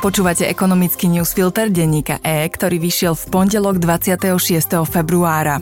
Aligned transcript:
Počúvate 0.00 0.48
ekonomický 0.48 1.12
newsfilter 1.12 1.68
denníka 1.68 2.24
E, 2.24 2.48
ktorý 2.48 2.80
vyšiel 2.80 3.12
v 3.12 3.24
pondelok 3.36 3.76
26. 3.76 4.32
februára. 4.88 5.60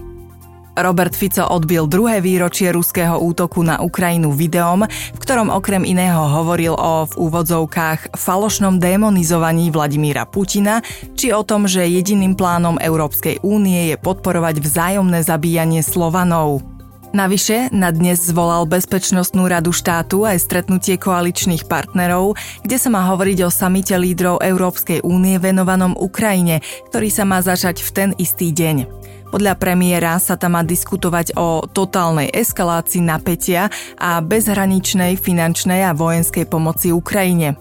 Robert 0.79 1.11
Fico 1.11 1.43
odbil 1.43 1.91
druhé 1.91 2.23
výročie 2.23 2.71
ruského 2.71 3.19
útoku 3.19 3.67
na 3.67 3.83
Ukrajinu 3.83 4.31
videom, 4.31 4.87
v 4.87 5.19
ktorom 5.19 5.51
okrem 5.51 5.83
iného 5.83 6.23
hovoril 6.39 6.71
o 6.79 7.11
v 7.11 7.19
úvodzovkách 7.19 8.15
falošnom 8.15 8.79
démonizovaní 8.79 9.75
Vladimíra 9.75 10.23
Putina, 10.23 10.87
či 11.19 11.35
o 11.35 11.43
tom, 11.43 11.67
že 11.67 11.91
jediným 11.91 12.39
plánom 12.39 12.79
Európskej 12.79 13.43
únie 13.43 13.91
je 13.91 13.99
podporovať 13.99 14.63
vzájomné 14.63 15.19
zabíjanie 15.27 15.83
Slovanov. 15.83 16.78
Navyše 17.09 17.73
na 17.73 17.89
dnes 17.89 18.21
zvolal 18.21 18.69
Bezpečnostnú 18.69 19.49
radu 19.49 19.73
štátu 19.73 20.29
aj 20.29 20.45
stretnutie 20.45 21.01
koaličných 21.01 21.65
partnerov, 21.65 22.37
kde 22.61 22.77
sa 22.77 22.93
má 22.93 23.01
hovoriť 23.09 23.49
o 23.49 23.51
samite 23.51 23.97
lídrov 23.97 24.45
Európskej 24.45 25.01
únie 25.01 25.41
venovanom 25.41 25.97
Ukrajine, 25.97 26.61
ktorý 26.93 27.09
sa 27.09 27.25
má 27.25 27.41
začať 27.41 27.81
v 27.81 27.91
ten 27.97 28.11
istý 28.21 28.53
deň. 28.53 28.85
Podľa 29.33 29.57
premiéra 29.57 30.21
sa 30.21 30.37
tam 30.37 30.61
má 30.61 30.63
diskutovať 30.65 31.33
o 31.41 31.65
totálnej 31.65 32.29
eskalácii 32.29 33.01
napätia 33.01 33.73
a 33.97 34.21
bezhraničnej 34.21 35.17
finančnej 35.17 35.89
a 35.89 35.97
vojenskej 35.97 36.45
pomoci 36.45 36.93
Ukrajine. 36.93 37.57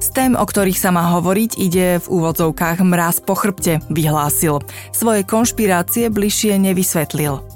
Z 0.00 0.16
tém, 0.16 0.32
o 0.32 0.44
ktorých 0.46 0.80
sa 0.80 0.94
má 0.94 1.12
hovoriť, 1.18 1.60
ide 1.60 2.00
v 2.00 2.06
úvodzovkách 2.08 2.80
mraz 2.86 3.20
po 3.20 3.36
chrbte, 3.36 3.84
vyhlásil. 3.92 4.64
Svoje 4.96 5.28
konšpirácie 5.28 6.08
bližšie 6.08 6.56
nevysvetlil. 6.56 7.53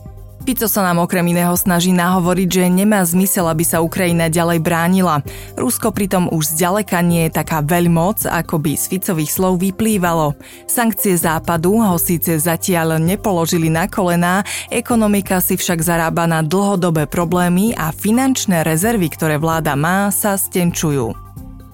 Fico 0.48 0.64
sa 0.64 0.80
nám 0.80 1.04
okrem 1.04 1.28
iného 1.28 1.52
snaží 1.60 1.92
nahovoriť, 1.92 2.48
že 2.48 2.72
nemá 2.72 3.04
zmysel, 3.04 3.52
aby 3.52 3.68
sa 3.68 3.84
Ukrajina 3.84 4.32
ďalej 4.32 4.64
bránila. 4.64 5.20
Rusko 5.60 5.92
pritom 5.92 6.32
už 6.32 6.56
zďaleka 6.56 7.04
nie 7.04 7.28
je 7.28 7.36
taká 7.36 7.60
veľmoc, 7.60 8.24
ako 8.24 8.56
by 8.56 8.72
z 8.72 8.96
Ficových 8.96 9.28
slov 9.28 9.60
vyplývalo. 9.60 10.32
Sankcie 10.64 11.20
západu 11.20 11.84
ho 11.84 12.00
síce 12.00 12.40
zatiaľ 12.40 12.96
nepoložili 12.96 13.68
na 13.68 13.92
kolená, 13.92 14.40
ekonomika 14.72 15.44
si 15.44 15.60
však 15.60 15.84
zarába 15.84 16.24
na 16.24 16.40
dlhodobé 16.40 17.04
problémy 17.04 17.76
a 17.76 17.92
finančné 17.92 18.64
rezervy, 18.64 19.12
ktoré 19.12 19.36
vláda 19.36 19.76
má, 19.76 20.08
sa 20.08 20.40
stenčujú. 20.40 21.12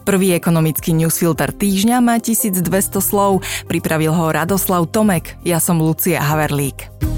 Prvý 0.02 0.34
ekonomický 0.34 0.98
newsfilter 0.98 1.54
týždňa 1.54 2.02
má 2.02 2.18
1200 2.18 2.66
slov. 2.98 3.46
Pripravil 3.70 4.10
ho 4.10 4.34
Radoslav 4.34 4.90
Tomek. 4.90 5.38
Ja 5.46 5.62
som 5.62 5.78
Lucia 5.78 6.18
Haverlík. 6.18 7.13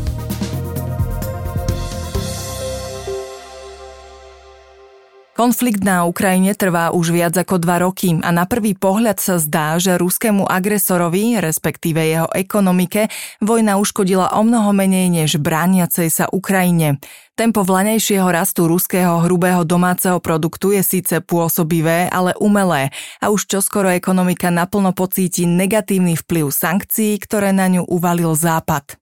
Konflikt 5.37 5.85
na 5.85 6.09
Ukrajine 6.09 6.57
trvá 6.57 6.97
už 6.97 7.13
viac 7.13 7.37
ako 7.37 7.61
dva 7.61 7.85
roky 7.85 8.17
a 8.25 8.33
na 8.33 8.49
prvý 8.49 8.73
pohľad 8.73 9.21
sa 9.21 9.37
zdá, 9.37 9.77
že 9.77 10.01
ruskému 10.01 10.49
agresorovi, 10.49 11.37
respektíve 11.37 12.01
jeho 12.01 12.25
ekonomike, 12.33 13.13
vojna 13.45 13.77
uškodila 13.77 14.33
o 14.33 14.41
mnoho 14.41 14.73
menej 14.73 15.13
než 15.13 15.37
brániacej 15.37 16.09
sa 16.09 16.25
Ukrajine. 16.33 16.97
Tempo 17.37 17.61
vlanejšieho 17.69 18.25
rastu 18.33 18.65
ruského 18.65 19.29
hrubého 19.29 19.61
domáceho 19.69 20.25
produktu 20.25 20.73
je 20.73 20.81
síce 20.81 21.21
pôsobivé, 21.21 22.09
ale 22.09 22.33
umelé 22.41 22.89
a 23.21 23.29
už 23.29 23.45
čoskoro 23.45 23.93
ekonomika 23.93 24.49
naplno 24.49 24.97
pocíti 24.97 25.45
negatívny 25.45 26.17
vplyv 26.17 26.49
sankcií, 26.49 27.21
ktoré 27.21 27.53
na 27.53 27.69
ňu 27.69 27.85
uvalil 27.85 28.33
Západ. 28.33 28.97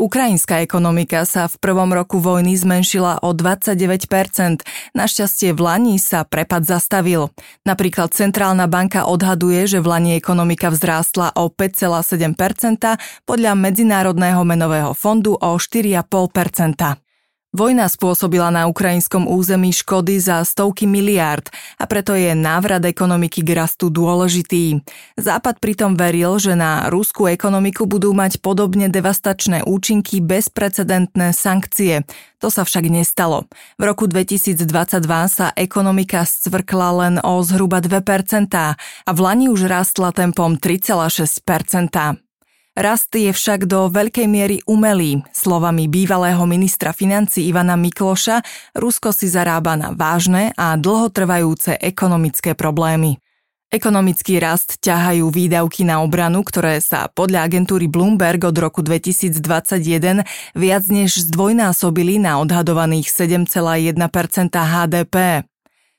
Ukrajinská 0.00 0.64
ekonomika 0.64 1.22
sa 1.28 1.46
v 1.46 1.56
prvom 1.60 1.92
roku 1.92 2.18
vojny 2.18 2.56
zmenšila 2.56 3.20
o 3.20 3.36
29%. 3.36 4.64
Našťastie 4.96 5.52
v 5.52 5.60
Lani 5.60 5.96
sa 6.00 6.24
prepad 6.24 6.64
zastavil. 6.64 7.30
Napríklad 7.68 8.10
Centrálna 8.16 8.66
banka 8.66 9.04
odhaduje, 9.04 9.68
že 9.68 9.78
v 9.84 9.86
Lani 9.92 10.10
ekonomika 10.16 10.72
vzrástla 10.72 11.36
o 11.38 11.52
5,7%, 11.52 13.28
podľa 13.28 13.52
Medzinárodného 13.52 14.42
menového 14.42 14.96
fondu 14.96 15.36
o 15.36 15.50
4,5%. 15.60 17.11
Vojna 17.52 17.84
spôsobila 17.84 18.48
na 18.48 18.64
ukrajinskom 18.64 19.28
území 19.28 19.76
škody 19.76 20.16
za 20.16 20.40
stovky 20.40 20.88
miliárd 20.88 21.52
a 21.76 21.84
preto 21.84 22.16
je 22.16 22.32
návrat 22.32 22.80
ekonomiky 22.80 23.44
k 23.44 23.52
rastu 23.52 23.92
dôležitý. 23.92 24.80
Západ 25.20 25.60
pritom 25.60 25.92
veril, 25.92 26.40
že 26.40 26.56
na 26.56 26.88
ruskú 26.88 27.28
ekonomiku 27.28 27.84
budú 27.84 28.16
mať 28.16 28.40
podobne 28.40 28.88
devastačné 28.88 29.68
účinky 29.68 30.24
bezprecedentné 30.24 31.36
sankcie. 31.36 32.08
To 32.40 32.48
sa 32.48 32.64
však 32.64 32.88
nestalo. 32.88 33.44
V 33.76 33.84
roku 33.84 34.08
2022 34.08 34.64
sa 35.28 35.52
ekonomika 35.52 36.24
scvrkla 36.24 36.88
len 37.04 37.14
o 37.20 37.44
zhruba 37.44 37.84
2% 37.84 38.48
a 38.56 39.10
v 39.12 39.18
Lani 39.20 39.52
už 39.52 39.68
rastla 39.68 40.08
tempom 40.16 40.56
3,6%. 40.56 42.21
Rast 42.72 43.12
je 43.12 43.28
však 43.28 43.68
do 43.68 43.92
veľkej 43.92 44.24
miery 44.24 44.64
umelý. 44.64 45.20
Slovami 45.36 45.92
bývalého 45.92 46.40
ministra 46.48 46.96
financí 46.96 47.44
Ivana 47.44 47.76
Mikloša, 47.76 48.40
Rusko 48.72 49.12
si 49.12 49.28
zarába 49.28 49.76
na 49.76 49.92
vážne 49.92 50.56
a 50.56 50.80
dlhotrvajúce 50.80 51.76
ekonomické 51.76 52.56
problémy. 52.56 53.20
Ekonomický 53.68 54.40
rast 54.40 54.80
ťahajú 54.80 55.28
výdavky 55.28 55.84
na 55.84 56.00
obranu, 56.00 56.40
ktoré 56.40 56.80
sa 56.80 57.12
podľa 57.12 57.44
agentúry 57.44 57.92
Bloomberg 57.92 58.40
od 58.48 58.56
roku 58.56 58.80
2021 58.80 60.24
viac 60.56 60.84
než 60.88 61.28
zdvojnásobili 61.28 62.24
na 62.24 62.40
odhadovaných 62.40 63.12
7,1% 63.12 63.96
HDP. 64.48 65.44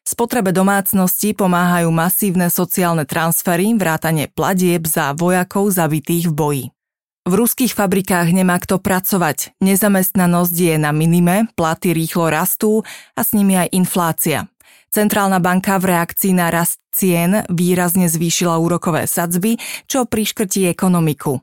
Spotrebe 0.04 0.52
domácnosti 0.52 1.32
pomáhajú 1.32 1.88
masívne 1.88 2.52
sociálne 2.52 3.08
transfery, 3.08 3.72
vrátane 3.72 4.28
platieb 4.28 4.84
za 4.84 5.16
vojakov 5.16 5.72
zabitých 5.72 6.28
v 6.28 6.34
boji. 6.36 6.66
V 7.24 7.34
ruských 7.40 7.72
fabrikách 7.72 8.36
nemá 8.36 8.60
kto 8.60 8.84
pracovať, 8.84 9.56
nezamestnanosť 9.64 10.56
je 10.60 10.76
na 10.76 10.92
minime, 10.92 11.48
platy 11.56 11.96
rýchlo 11.96 12.28
rastú 12.28 12.84
a 13.16 13.24
s 13.24 13.32
nimi 13.32 13.56
aj 13.56 13.72
inflácia. 13.72 14.52
Centrálna 14.92 15.40
banka 15.40 15.80
v 15.80 15.96
reakcii 15.96 16.36
na 16.36 16.52
rast 16.52 16.84
cien 16.92 17.48
výrazne 17.48 18.12
zvýšila 18.12 18.60
úrokové 18.60 19.08
sadzby, 19.08 19.56
čo 19.88 20.04
priškrtí 20.04 20.68
ekonomiku. 20.68 21.40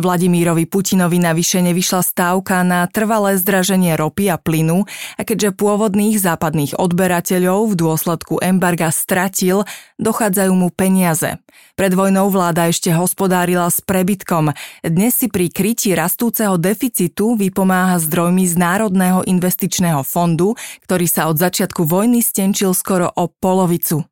Vladimírovi 0.00 0.64
Putinovi 0.64 1.20
navyše 1.20 1.60
nevyšla 1.60 2.00
stávka 2.00 2.64
na 2.64 2.88
trvalé 2.88 3.36
zdraženie 3.36 3.94
ropy 3.94 4.32
a 4.32 4.40
plynu 4.40 4.88
a 5.18 5.22
keďže 5.22 5.54
pôvodných 5.54 6.16
západných 6.16 6.80
odberateľov 6.80 7.70
v 7.70 7.78
dôsledku 7.78 8.40
embarga 8.40 8.88
stratil, 8.90 9.68
dochádzajú 10.00 10.52
mu 10.56 10.68
peniaze. 10.72 11.36
Pred 11.76 11.92
vojnou 11.96 12.32
vláda 12.32 12.68
ešte 12.72 12.92
hospodárila 12.92 13.68
s 13.68 13.84
prebytkom. 13.84 14.56
Dnes 14.80 15.16
si 15.16 15.28
pri 15.28 15.52
krytí 15.52 15.92
rastúceho 15.92 16.56
deficitu 16.56 17.36
vypomáha 17.36 18.00
zdrojmi 18.00 18.48
z 18.48 18.54
Národného 18.56 19.24
investičného 19.28 20.00
fondu, 20.04 20.56
ktorý 20.84 21.06
sa 21.06 21.28
od 21.28 21.36
začiatku 21.36 21.84
vojny 21.84 22.24
stenčil 22.24 22.72
skoro 22.72 23.08
o 23.14 23.28
polovicu. 23.28 24.09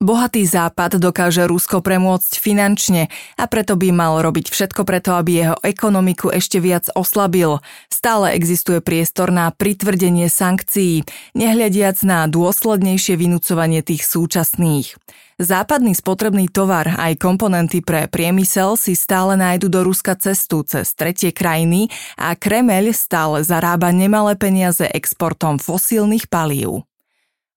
Bohatý 0.00 0.48
západ 0.48 0.96
dokáže 0.96 1.44
Rusko 1.44 1.84
premôcť 1.84 2.40
finančne 2.40 3.12
a 3.36 3.44
preto 3.44 3.76
by 3.76 3.92
mal 3.92 4.24
robiť 4.24 4.48
všetko 4.48 4.88
preto, 4.88 5.12
aby 5.12 5.44
jeho 5.44 5.56
ekonomiku 5.60 6.32
ešte 6.32 6.56
viac 6.56 6.88
oslabil. 6.96 7.60
Stále 7.92 8.32
existuje 8.32 8.80
priestor 8.80 9.28
na 9.28 9.52
pritvrdenie 9.52 10.32
sankcií, 10.32 11.04
nehľadiac 11.36 12.00
na 12.00 12.24
dôslednejšie 12.32 13.20
vynúcovanie 13.20 13.84
tých 13.84 14.08
súčasných. 14.08 14.96
Západný 15.36 15.92
spotrebný 15.92 16.48
tovar 16.48 16.96
aj 16.96 17.20
komponenty 17.20 17.84
pre 17.84 18.08
priemysel 18.08 18.80
si 18.80 18.96
stále 18.96 19.36
nájdu 19.36 19.68
do 19.68 19.84
Ruska 19.84 20.16
cestu 20.16 20.64
cez 20.64 20.96
tretie 20.96 21.28
krajiny 21.28 21.92
a 22.16 22.32
Kremeľ 22.40 22.96
stále 22.96 23.44
zarába 23.44 23.92
nemalé 23.92 24.32
peniaze 24.40 24.88
exportom 24.88 25.60
fosílnych 25.60 26.24
palív. 26.32 26.88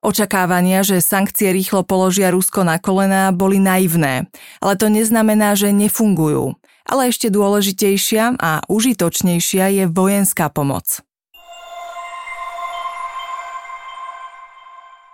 Očakávania, 0.03 0.83
že 0.83 0.99
sankcie 0.99 1.55
rýchlo 1.55 1.87
položia 1.87 2.27
Rusko 2.27 2.67
na 2.67 2.75
kolená, 2.75 3.31
boli 3.31 3.55
naivné, 3.55 4.27
ale 4.59 4.75
to 4.75 4.91
neznamená, 4.91 5.55
že 5.55 5.71
nefungujú. 5.71 6.59
Ale 6.83 7.07
ešte 7.07 7.31
dôležitejšia 7.31 8.35
a 8.35 8.67
užitočnejšia 8.67 9.71
je 9.71 9.83
vojenská 9.87 10.51
pomoc. 10.51 10.99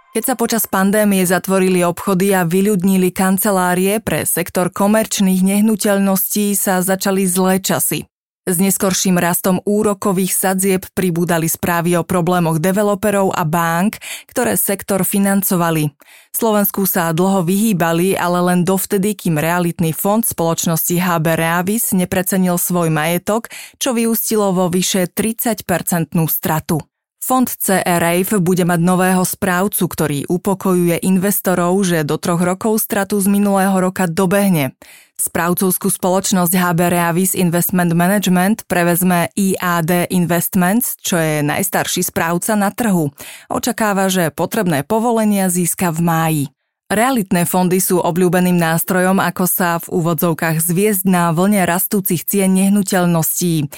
Keď 0.10 0.24
sa 0.26 0.34
počas 0.34 0.66
pandémie 0.66 1.22
zatvorili 1.22 1.86
obchody 1.86 2.34
a 2.34 2.42
vyľudnili 2.42 3.14
kancelárie 3.14 4.02
pre 4.02 4.26
sektor 4.26 4.74
komerčných 4.74 5.46
nehnuteľností, 5.46 6.58
sa 6.58 6.82
začali 6.82 7.30
zlé 7.30 7.62
časy. 7.62 8.10
S 8.50 8.58
neskorším 8.58 9.22
rastom 9.22 9.62
úrokových 9.62 10.34
sadzieb 10.34 10.82
pribúdali 10.98 11.46
správy 11.46 11.94
o 11.94 12.02
problémoch 12.02 12.58
developerov 12.58 13.30
a 13.30 13.46
bank, 13.46 14.02
ktoré 14.26 14.58
sektor 14.58 15.06
financovali. 15.06 15.94
Slovensku 16.34 16.90
sa 16.90 17.14
dlho 17.14 17.46
vyhýbali, 17.46 18.18
ale 18.18 18.42
len 18.42 18.66
dovtedy, 18.66 19.14
kým 19.14 19.38
realitný 19.38 19.94
fond 19.94 20.26
spoločnosti 20.26 20.98
HB 20.98 21.26
Reavis 21.38 21.94
neprecenil 21.94 22.58
svoj 22.58 22.90
majetok, 22.90 23.54
čo 23.78 23.94
vyústilo 23.94 24.50
vo 24.50 24.66
vyše 24.66 25.06
30-percentnú 25.14 26.26
stratu. 26.26 26.82
Fond 27.20 27.46
CRF 27.46 28.40
bude 28.40 28.64
mať 28.64 28.80
nového 28.80 29.28
správcu, 29.28 29.84
ktorý 29.92 30.20
upokojuje 30.32 31.04
investorov, 31.04 31.76
že 31.84 32.08
do 32.08 32.16
troch 32.16 32.40
rokov 32.40 32.80
stratu 32.80 33.20
z 33.20 33.28
minulého 33.28 33.76
roka 33.76 34.08
dobehne. 34.08 34.74
Správcovskú 35.20 35.92
spoločnosť 35.92 36.56
HB 36.56 36.80
Reavis 36.96 37.36
Investment 37.36 37.92
Management 37.92 38.64
prevezme 38.72 39.28
IAD 39.36 40.08
Investments, 40.16 40.96
čo 40.96 41.20
je 41.20 41.44
najstarší 41.44 42.08
správca 42.08 42.56
na 42.56 42.72
trhu. 42.72 43.12
Očakáva, 43.52 44.08
že 44.08 44.32
potrebné 44.32 44.88
povolenia 44.88 45.52
získa 45.52 45.92
v 45.92 46.00
máji. 46.00 46.44
Realitné 46.90 47.46
fondy 47.46 47.84
sú 47.84 48.00
obľúbeným 48.02 48.58
nástrojom, 48.58 49.20
ako 49.22 49.46
sa 49.46 49.78
v 49.84 49.92
úvodzovkách 49.92 50.58
zviezť 50.64 51.06
na 51.06 51.36
vlne 51.36 51.68
rastúcich 51.68 52.24
cien 52.24 52.56
nehnuteľností. 52.56 53.70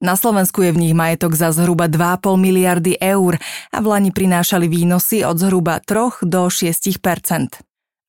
Na 0.00 0.16
Slovensku 0.16 0.64
je 0.64 0.72
v 0.72 0.80
nich 0.80 0.94
majetok 0.96 1.36
za 1.36 1.52
zhruba 1.52 1.84
2,5 1.84 2.40
miliardy 2.40 2.96
eur 2.96 3.36
a 3.68 3.78
v 3.84 3.86
Lani 3.86 4.10
prinášali 4.10 4.64
výnosy 4.64 5.28
od 5.28 5.36
zhruba 5.36 5.76
3 5.76 6.24
do 6.24 6.48
6 6.48 6.96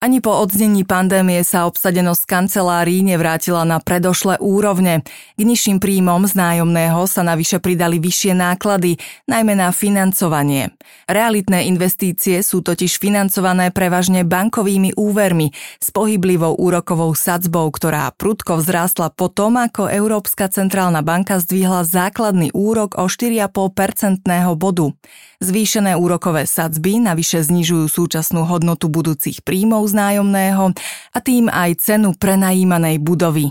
ani 0.01 0.18
po 0.18 0.33
odznení 0.33 0.81
pandémie 0.81 1.45
sa 1.45 1.69
obsadenosť 1.69 2.25
kancelárií 2.25 3.06
nevrátila 3.06 3.62
na 3.69 3.77
predošlé 3.77 4.42
úrovne. 4.42 5.06
K 5.38 5.42
nižším 5.45 5.77
príjmom 5.77 6.25
z 6.25 6.33
nájomného 6.33 7.06
sa 7.06 7.21
navyše 7.21 7.62
pridali 7.62 8.01
vyššie 8.01 8.33
náklady, 8.33 8.98
najmä 9.30 9.53
na 9.53 9.69
financovanie. 9.69 10.74
Realitné 11.06 11.69
investície 11.69 12.42
sú 12.42 12.65
totiž 12.65 12.98
financované 12.98 13.69
prevažne 13.69 14.25
bankovými 14.25 14.98
úvermi 14.98 15.53
s 15.77 15.94
pohyblivou 15.94 16.57
úrokovou 16.57 17.13
sadzbou, 17.13 17.69
ktorá 17.69 18.09
prudko 18.18 18.57
vzrástla 18.57 19.13
potom, 19.13 19.53
ako 19.62 19.86
Európska 19.86 20.50
centrálna 20.50 21.06
banka 21.06 21.38
zdvihla 21.38 21.86
základný 21.86 22.50
úrok 22.57 22.98
o 22.98 23.06
4,5% 23.06 24.25
bodu. 24.57 24.98
Zvýšené 25.41 25.97
úrokové 25.97 26.45
sadzby 26.45 27.01
navyše 27.01 27.41
znižujú 27.41 27.89
súčasnú 27.89 28.45
hodnotu 28.45 28.93
budúcich 28.93 29.41
príjmov 29.41 29.89
z 29.89 29.97
nájomného 29.97 30.77
a 31.11 31.17
tým 31.17 31.49
aj 31.49 31.81
cenu 31.81 32.13
prenajímanej 32.13 33.01
budovy. 33.01 33.49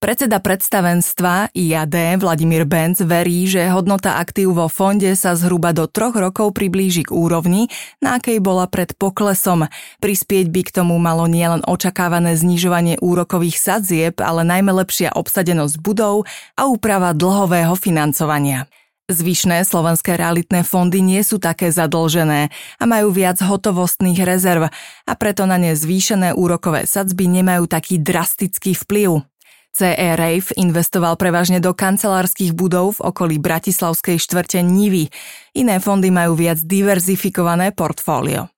Predseda 0.00 0.40
predstavenstva 0.40 1.52
IAD 1.52 2.20
Vladimír 2.24 2.64
Benz 2.64 3.04
verí, 3.04 3.44
že 3.44 3.68
hodnota 3.68 4.16
aktív 4.16 4.56
vo 4.56 4.68
fonde 4.72 5.12
sa 5.12 5.36
zhruba 5.36 5.76
do 5.76 5.84
troch 5.84 6.16
rokov 6.16 6.56
priblíži 6.56 7.04
k 7.04 7.12
úrovni, 7.12 7.68
na 8.00 8.16
akej 8.16 8.40
bola 8.40 8.64
pred 8.64 8.96
poklesom. 8.96 9.68
Prispieť 10.00 10.48
by 10.48 10.60
k 10.64 10.70
tomu 10.72 10.96
malo 10.96 11.28
nielen 11.28 11.60
očakávané 11.68 12.36
znižovanie 12.40 12.96
úrokových 13.00 13.60
sadzieb, 13.60 14.24
ale 14.24 14.40
najmä 14.40 14.72
lepšia 14.72 15.12
obsadenosť 15.12 15.84
budov 15.84 16.24
a 16.56 16.64
úprava 16.64 17.12
dlhového 17.12 17.76
financovania. 17.76 18.68
Zvyšné 19.06 19.62
slovenské 19.62 20.18
realitné 20.18 20.66
fondy 20.66 20.98
nie 20.98 21.22
sú 21.22 21.38
také 21.38 21.70
zadlžené 21.70 22.50
a 22.50 22.84
majú 22.90 23.14
viac 23.14 23.38
hotovostných 23.38 24.18
rezerv 24.26 24.66
a 25.06 25.12
preto 25.14 25.46
na 25.46 25.62
ne 25.62 25.78
zvýšené 25.78 26.34
úrokové 26.34 26.90
sadzby 26.90 27.30
nemajú 27.30 27.70
taký 27.70 28.02
drastický 28.02 28.74
vplyv. 28.74 29.22
CE 29.70 30.08
Rafe 30.18 30.50
investoval 30.58 31.14
prevažne 31.14 31.62
do 31.62 31.70
kancelárskych 31.70 32.50
budov 32.50 32.98
v 32.98 33.12
okolí 33.12 33.36
bratislavskej 33.38 34.18
štvrte 34.18 34.58
Nivy. 34.64 35.06
Iné 35.54 35.78
fondy 35.78 36.10
majú 36.10 36.34
viac 36.34 36.58
diverzifikované 36.58 37.70
portfólio. 37.76 38.50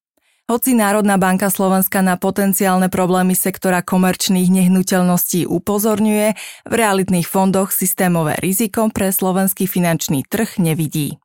Hoci 0.48 0.72
Národná 0.72 1.20
banka 1.20 1.52
Slovenska 1.52 2.00
na 2.00 2.16
potenciálne 2.16 2.88
problémy 2.88 3.36
sektora 3.36 3.84
komerčných 3.84 4.48
nehnuteľností 4.48 5.44
upozorňuje, 5.44 6.26
v 6.64 6.72
realitných 6.72 7.28
fondoch 7.28 7.68
systémové 7.68 8.32
riziko 8.40 8.88
pre 8.88 9.12
slovenský 9.12 9.68
finančný 9.68 10.24
trh 10.24 10.56
nevidí. 10.56 11.20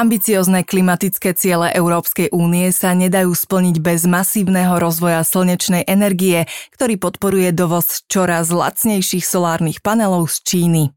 Ambiciozne 0.00 0.64
klimatické 0.64 1.36
ciele 1.36 1.76
Európskej 1.76 2.32
únie 2.32 2.72
sa 2.72 2.96
nedajú 2.96 3.36
splniť 3.36 3.76
bez 3.84 4.08
masívneho 4.08 4.80
rozvoja 4.80 5.20
slnečnej 5.28 5.84
energie, 5.84 6.48
ktorý 6.72 6.96
podporuje 6.96 7.52
dovoz 7.52 8.00
čoraz 8.08 8.48
lacnejších 8.48 9.28
solárnych 9.28 9.84
panelov 9.84 10.32
z 10.32 10.40
Číny. 10.40 10.95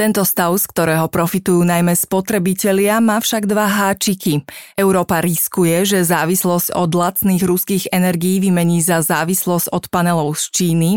Tento 0.00 0.24
stav, 0.24 0.56
z 0.56 0.64
ktorého 0.64 1.12
profitujú 1.12 1.60
najmä 1.60 1.92
spotrebitelia, 1.92 3.04
má 3.04 3.20
však 3.20 3.44
dva 3.44 3.68
háčiky. 3.68 4.48
Európa 4.72 5.20
riskuje, 5.20 5.84
že 5.84 6.08
závislosť 6.08 6.72
od 6.72 6.88
lacných 6.88 7.44
ruských 7.44 7.92
energií 7.92 8.40
vymení 8.40 8.80
za 8.80 9.04
závislosť 9.04 9.68
od 9.68 9.92
panelov 9.92 10.40
z 10.40 10.44
Číny, 10.56 10.90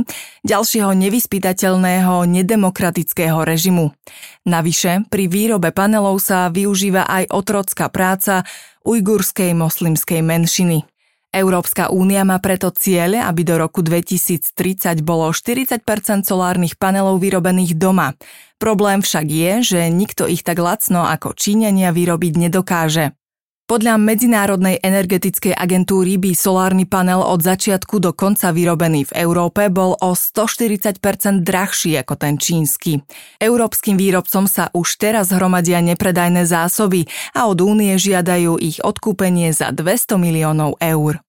ďalšieho 0.47 0.95
nevyspytateľného 0.95 2.23
nedemokratického 2.31 3.43
režimu. 3.43 3.91
Navyše, 4.47 5.11
pri 5.11 5.27
výrobe 5.27 5.75
panelov 5.75 6.23
sa 6.23 6.47
využíva 6.47 7.03
aj 7.03 7.27
otrocká 7.27 7.91
práca 7.91 8.47
ujgurskej 8.87 9.51
moslimskej 9.51 10.23
menšiny. 10.23 10.92
Európska 11.33 11.89
únia 11.89 12.21
má 12.21 12.37
preto 12.37 12.69
cieľ, 12.69 13.25
aby 13.25 13.41
do 13.41 13.57
roku 13.57 13.81
2030 13.81 15.01
bolo 15.01 15.33
40% 15.33 15.81
solárnych 16.21 16.77
panelov 16.77 17.17
vyrobených 17.17 17.73
doma. 17.73 18.13
Problém 18.61 19.01
však 19.01 19.25
je, 19.25 19.53
že 19.65 19.81
nikto 19.89 20.29
ich 20.29 20.45
tak 20.45 20.61
lacno 20.61 21.09
ako 21.09 21.33
Číňania 21.33 21.89
vyrobiť 21.89 22.33
nedokáže. 22.37 23.17
Podľa 23.63 23.95
Medzinárodnej 23.95 24.83
energetickej 24.83 25.55
agentúry 25.55 26.19
by 26.19 26.35
solárny 26.35 26.83
panel 26.83 27.23
od 27.23 27.39
začiatku 27.39 27.95
do 28.03 28.11
konca 28.11 28.51
vyrobený 28.51 29.07
v 29.07 29.23
Európe 29.23 29.71
bol 29.71 29.95
o 30.03 30.11
140% 30.11 30.99
drahší 31.47 31.95
ako 31.95 32.19
ten 32.19 32.35
čínsky. 32.35 32.99
Európskym 33.39 33.95
výrobcom 33.95 34.51
sa 34.51 34.67
už 34.75 34.99
teraz 34.99 35.31
hromadia 35.31 35.79
nepredajné 35.79 36.43
zásoby 36.43 37.07
a 37.31 37.47
od 37.47 37.63
únie 37.63 37.95
žiadajú 37.95 38.59
ich 38.59 38.83
odkúpenie 38.83 39.55
za 39.55 39.71
200 39.71 40.19
miliónov 40.19 40.75
eur. 40.83 41.23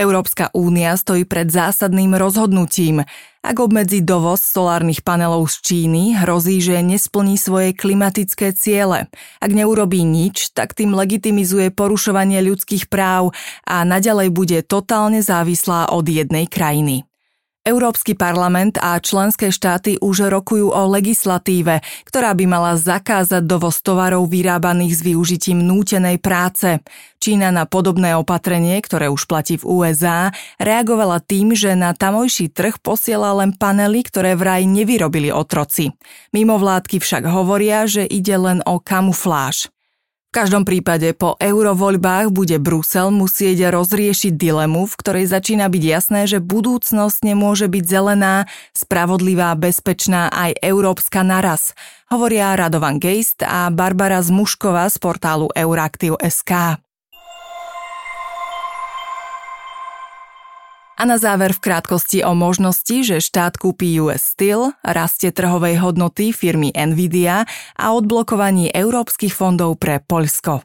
Európska 0.00 0.48
únia 0.56 0.96
stojí 0.96 1.28
pred 1.28 1.52
zásadným 1.52 2.16
rozhodnutím. 2.16 3.04
Ak 3.44 3.56
obmedzi 3.60 4.00
dovoz 4.00 4.40
solárnych 4.40 5.04
panelov 5.04 5.52
z 5.52 5.56
Číny, 5.60 6.16
hrozí, 6.16 6.64
že 6.64 6.80
nesplní 6.80 7.36
svoje 7.36 7.76
klimatické 7.76 8.56
ciele. 8.56 9.12
Ak 9.44 9.52
neurobí 9.52 10.00
nič, 10.00 10.56
tak 10.56 10.72
tým 10.72 10.96
legitimizuje 10.96 11.68
porušovanie 11.68 12.40
ľudských 12.40 12.88
práv 12.88 13.36
a 13.68 13.84
naďalej 13.84 14.32
bude 14.32 14.58
totálne 14.64 15.20
závislá 15.20 15.92
od 15.92 16.08
jednej 16.08 16.48
krajiny. 16.48 17.09
Európsky 17.60 18.16
parlament 18.16 18.80
a 18.80 18.96
členské 18.96 19.52
štáty 19.52 20.00
už 20.00 20.32
rokujú 20.32 20.72
o 20.72 20.82
legislatíve, 20.88 21.84
ktorá 22.08 22.32
by 22.32 22.44
mala 22.48 22.72
zakázať 22.80 23.44
dovoz 23.44 23.84
tovarov 23.84 24.32
vyrábaných 24.32 24.96
s 24.96 25.00
využitím 25.04 25.60
nútenej 25.60 26.24
práce. 26.24 26.80
Čína 27.20 27.52
na 27.52 27.68
podobné 27.68 28.16
opatrenie, 28.16 28.80
ktoré 28.80 29.12
už 29.12 29.28
platí 29.28 29.60
v 29.60 29.68
USA, 29.68 30.32
reagovala 30.56 31.20
tým, 31.20 31.52
že 31.52 31.76
na 31.76 31.92
tamojší 31.92 32.48
trh 32.48 32.80
posiela 32.80 33.36
len 33.36 33.52
panely, 33.52 34.08
ktoré 34.08 34.40
vraj 34.40 34.64
nevyrobili 34.64 35.28
otroci. 35.28 35.92
Mimo 36.32 36.56
vládky 36.56 36.96
však 36.96 37.28
hovoria, 37.28 37.84
že 37.84 38.08
ide 38.08 38.40
len 38.40 38.64
o 38.64 38.80
kamufláž. 38.80 39.68
V 40.30 40.38
každom 40.38 40.62
prípade 40.62 41.10
po 41.10 41.34
eurovoľbách 41.42 42.30
bude 42.30 42.62
Brusel 42.62 43.10
musieť 43.10 43.74
rozriešiť 43.74 44.38
dilemu, 44.38 44.86
v 44.86 44.94
ktorej 44.94 45.26
začína 45.26 45.66
byť 45.66 45.82
jasné, 45.82 46.30
že 46.30 46.38
budúcnosť 46.38 47.26
nemôže 47.26 47.66
byť 47.66 47.82
zelená, 47.82 48.46
spravodlivá, 48.70 49.50
bezpečná 49.58 50.30
aj 50.30 50.54
európska 50.62 51.26
naraz, 51.26 51.74
hovoria 52.14 52.54
Radovan 52.54 53.02
Geist 53.02 53.42
a 53.42 53.74
Barbara 53.74 54.22
Zmušková 54.22 54.86
z 54.86 55.02
portálu 55.02 55.50
Euraktiv.sk. 55.50 56.78
A 61.00 61.08
na 61.08 61.16
záver 61.16 61.56
v 61.56 61.64
krátkosti 61.64 62.20
o 62.28 62.36
možnosti, 62.36 62.92
že 62.92 63.24
štát 63.24 63.56
kúpi 63.56 63.96
US 64.04 64.36
Steel, 64.36 64.76
rastie 64.84 65.32
trhovej 65.32 65.80
hodnoty 65.80 66.28
firmy 66.28 66.76
Nvidia 66.76 67.48
a 67.80 67.86
odblokovaní 67.96 68.68
európskych 68.68 69.32
fondov 69.32 69.80
pre 69.80 70.04
Poľsko. 70.04 70.60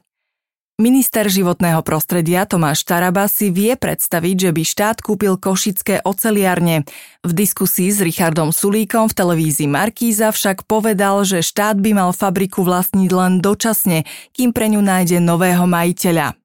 Minister 0.76 1.32
životného 1.32 1.80
prostredia 1.80 2.44
Tomáš 2.44 2.84
Taraba 2.84 3.32
si 3.32 3.48
vie 3.48 3.80
predstaviť, 3.80 4.36
že 4.36 4.50
by 4.52 4.62
štát 4.68 4.96
kúpil 5.00 5.40
košické 5.40 6.04
oceliarne. 6.04 6.84
V 7.24 7.32
diskusii 7.32 7.88
s 7.88 8.04
Richardom 8.04 8.52
Sulíkom 8.52 9.08
v 9.08 9.16
televízii 9.16 9.72
Markíza 9.72 10.36
však 10.36 10.68
povedal, 10.68 11.24
že 11.24 11.40
štát 11.40 11.80
by 11.80 11.96
mal 11.96 12.12
fabriku 12.12 12.60
vlastniť 12.60 13.08
len 13.08 13.40
dočasne, 13.40 14.04
kým 14.36 14.52
pre 14.52 14.68
ňu 14.68 14.84
nájde 14.84 15.16
nového 15.16 15.64
majiteľa. 15.64 16.36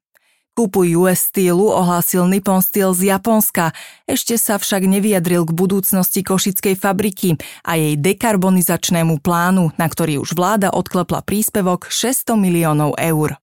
Kúpu 0.52 0.84
US 1.00 1.32
Steelu 1.32 1.72
ohlásil 1.72 2.28
Nippon 2.28 2.60
Steel 2.60 2.92
z 2.92 3.16
Japonska, 3.16 3.72
ešte 4.04 4.36
sa 4.36 4.60
však 4.60 4.84
nevyjadril 4.84 5.48
k 5.48 5.56
budúcnosti 5.56 6.28
košickej 6.28 6.76
fabriky 6.76 7.40
a 7.64 7.80
jej 7.80 7.96
dekarbonizačnému 7.96 9.24
plánu, 9.24 9.72
na 9.80 9.88
ktorý 9.88 10.20
už 10.20 10.36
vláda 10.36 10.68
odklepla 10.76 11.24
príspevok 11.24 11.88
600 11.88 12.36
miliónov 12.36 13.00
eur. 13.00 13.40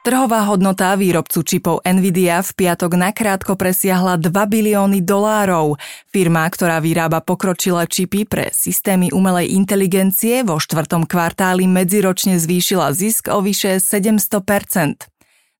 Trhová 0.00 0.48
hodnota 0.48 0.96
výrobcu 0.96 1.44
čipov 1.44 1.84
Nvidia 1.84 2.40
v 2.40 2.50
piatok 2.56 2.96
nakrátko 2.96 3.52
presiahla 3.52 4.16
2 4.16 4.32
bilióny 4.32 5.04
dolárov. 5.04 5.76
Firma, 6.08 6.48
ktorá 6.48 6.80
vyrába 6.80 7.20
pokročilé 7.20 7.84
čipy 7.84 8.24
pre 8.24 8.48
systémy 8.48 9.12
umelej 9.12 9.52
inteligencie, 9.52 10.40
vo 10.40 10.56
štvrtom 10.56 11.04
kvartáli 11.04 11.68
medziročne 11.68 12.40
zvýšila 12.40 12.96
zisk 12.96 13.28
o 13.28 13.44
vyše 13.44 13.76
700%. 13.76 15.04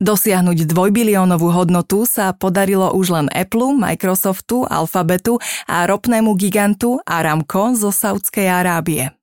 Dosiahnuť 0.00 0.64
dvojbiliónovú 0.64 1.52
hodnotu 1.52 2.08
sa 2.08 2.32
podarilo 2.32 2.96
už 2.96 3.12
len 3.12 3.26
Apple, 3.36 3.76
Microsoftu, 3.76 4.64
Alphabetu 4.64 5.36
a 5.68 5.84
ropnému 5.84 6.32
gigantu 6.40 6.96
Aramco 7.04 7.76
zo 7.76 7.92
Saudskej 7.92 8.48
Arábie. 8.48 9.19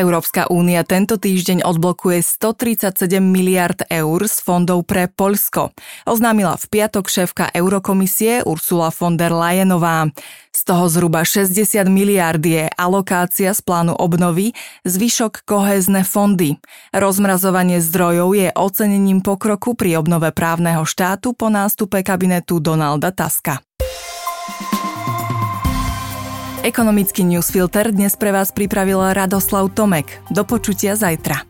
Európska 0.00 0.48
únia 0.48 0.80
tento 0.80 1.20
týždeň 1.20 1.60
odblokuje 1.60 2.24
137 2.24 3.20
miliard 3.20 3.84
eur 3.92 4.24
z 4.24 4.36
fondov 4.40 4.88
pre 4.88 5.12
Poľsko. 5.12 5.76
Oznámila 6.08 6.56
v 6.56 6.64
piatok 6.72 7.04
šéfka 7.04 7.52
Eurokomisie 7.52 8.40
Ursula 8.48 8.88
von 8.88 9.20
der 9.20 9.36
Leyenová. 9.36 10.08
Z 10.50 10.60
toho 10.66 10.88
zhruba 10.88 11.22
60 11.22 11.52
miliard 11.92 12.40
je 12.40 12.66
alokácia 12.74 13.52
z 13.52 13.60
plánu 13.60 13.92
obnovy, 13.94 14.56
zvyšok 14.88 15.44
kohézne 15.44 16.02
fondy. 16.02 16.56
Rozmrazovanie 16.96 17.84
zdrojov 17.84 18.34
je 18.34 18.48
ocenením 18.56 19.20
pokroku 19.20 19.76
pri 19.76 20.00
obnove 20.00 20.32
právneho 20.32 20.88
štátu 20.88 21.36
po 21.36 21.52
nástupe 21.52 22.00
kabinetu 22.00 22.58
Donalda 22.58 23.12
Tuska. 23.12 23.60
Ekonomický 26.60 27.24
newsfilter 27.24 27.88
dnes 27.88 28.20
pre 28.20 28.36
vás 28.36 28.52
pripravil 28.52 29.00
Radoslav 29.16 29.72
Tomek. 29.72 30.20
Do 30.28 30.44
počutia 30.44 30.92
zajtra. 30.92 31.49